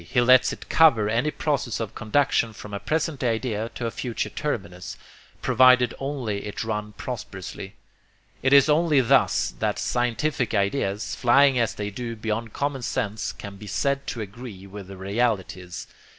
He 0.03 0.19
lets 0.19 0.51
it 0.51 0.67
cover 0.67 1.07
any 1.09 1.29
process 1.29 1.79
of 1.79 1.93
conduction 1.93 2.53
from 2.53 2.73
a 2.73 2.79
present 2.79 3.23
idea 3.23 3.69
to 3.75 3.85
a 3.85 3.91
future 3.91 4.31
terminus, 4.31 4.97
provided 5.43 5.93
only 5.99 6.47
it 6.47 6.63
run 6.63 6.93
prosperously. 6.93 7.75
It 8.41 8.51
is 8.51 8.67
only 8.67 8.99
thus 9.01 9.51
that 9.59 9.77
'scientific' 9.77 10.55
ideas, 10.55 11.13
flying 11.13 11.59
as 11.59 11.75
they 11.75 11.91
do 11.91 12.15
beyond 12.15 12.51
common 12.51 12.81
sense, 12.81 13.31
can 13.31 13.57
be 13.57 13.67
said 13.67 14.07
to 14.07 14.21
agree 14.21 14.65
with 14.65 14.87
their 14.87 14.97
realities. 14.97 15.85